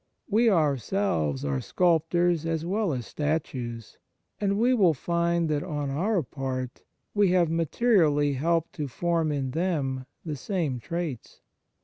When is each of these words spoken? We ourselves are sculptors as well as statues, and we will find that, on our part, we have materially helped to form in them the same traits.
We 0.27 0.49
ourselves 0.49 1.45
are 1.45 1.61
sculptors 1.61 2.43
as 2.43 2.65
well 2.65 2.91
as 2.91 3.05
statues, 3.05 3.99
and 4.39 4.57
we 4.57 4.73
will 4.73 4.95
find 4.95 5.47
that, 5.49 5.61
on 5.61 5.91
our 5.91 6.23
part, 6.23 6.81
we 7.13 7.29
have 7.33 7.51
materially 7.51 8.33
helped 8.33 8.73
to 8.77 8.87
form 8.87 9.31
in 9.31 9.51
them 9.51 10.07
the 10.25 10.35
same 10.35 10.79
traits. 10.79 11.41